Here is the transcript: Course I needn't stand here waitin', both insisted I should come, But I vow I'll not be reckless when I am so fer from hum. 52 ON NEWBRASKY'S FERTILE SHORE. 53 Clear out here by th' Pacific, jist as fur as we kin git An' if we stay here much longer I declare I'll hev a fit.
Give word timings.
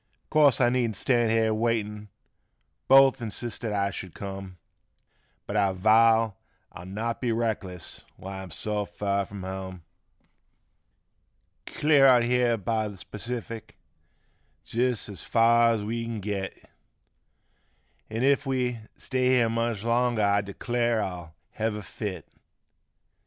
Course 0.31 0.59
I 0.59 0.69
needn't 0.69 0.95
stand 0.95 1.29
here 1.29 1.53
waitin', 1.53 2.09
both 2.87 3.21
insisted 3.21 3.71
I 3.71 3.91
should 3.91 4.15
come, 4.15 4.57
But 5.45 5.55
I 5.55 5.73
vow 5.73 6.37
I'll 6.71 6.87
not 6.87 7.21
be 7.21 7.31
reckless 7.31 8.03
when 8.17 8.33
I 8.33 8.41
am 8.41 8.49
so 8.49 8.83
fer 8.85 9.25
from 9.25 9.43
hum. 9.43 9.83
52 11.67 11.87
ON 11.87 11.89
NEWBRASKY'S 11.91 12.09
FERTILE 12.09 12.09
SHORE. 12.09 12.17
53 12.17 12.17
Clear 12.17 12.17
out 12.17 12.23
here 12.47 12.57
by 12.57 12.87
th' 12.89 13.11
Pacific, 13.11 13.77
jist 14.65 15.07
as 15.09 15.21
fur 15.21 15.73
as 15.75 15.83
we 15.83 16.03
kin 16.03 16.19
git 16.19 16.65
An' 18.09 18.23
if 18.23 18.47
we 18.47 18.79
stay 18.97 19.27
here 19.27 19.49
much 19.49 19.83
longer 19.83 20.23
I 20.23 20.41
declare 20.41 21.03
I'll 21.03 21.35
hev 21.51 21.75
a 21.75 21.83
fit. 21.83 22.27